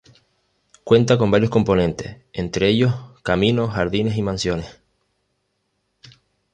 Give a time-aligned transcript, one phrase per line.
[0.83, 4.81] Cuenta con varios componentes, entre ellos caminos, jardines y mansiones.